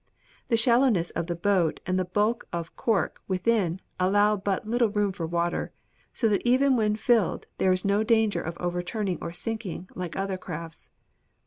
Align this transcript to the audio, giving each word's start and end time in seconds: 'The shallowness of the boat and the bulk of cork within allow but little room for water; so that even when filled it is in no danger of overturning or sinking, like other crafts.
'The 0.47 0.57
shallowness 0.57 1.11
of 1.11 1.27
the 1.27 1.35
boat 1.35 1.79
and 1.85 1.99
the 1.99 2.03
bulk 2.03 2.47
of 2.51 2.75
cork 2.75 3.21
within 3.27 3.79
allow 3.99 4.35
but 4.35 4.67
little 4.67 4.89
room 4.89 5.11
for 5.11 5.27
water; 5.27 5.71
so 6.11 6.27
that 6.27 6.41
even 6.43 6.75
when 6.75 6.95
filled 6.95 7.45
it 7.59 7.67
is 7.67 7.83
in 7.85 7.89
no 7.89 8.01
danger 8.01 8.41
of 8.41 8.57
overturning 8.57 9.19
or 9.21 9.31
sinking, 9.31 9.87
like 9.93 10.15
other 10.15 10.39
crafts. 10.39 10.89